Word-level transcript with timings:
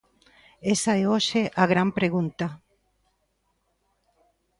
Esa 0.73 0.91
é 1.01 1.03
hoxe 1.13 1.41
a 1.61 1.63
gran 1.71 1.89
pregunta. 1.99 2.45